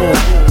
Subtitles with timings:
[0.00, 0.47] Oh.